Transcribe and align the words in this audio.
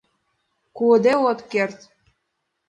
—Пуыде 0.75 1.13
от 1.29 1.39
керт! 1.51 1.79